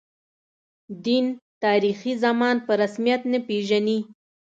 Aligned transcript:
دین، 1.05 1.25
تاریخي 1.63 2.13
زمان 2.23 2.55
په 2.65 2.71
رسمیت 2.81 3.21
نه 3.31 3.39
پېژني. 3.47 3.99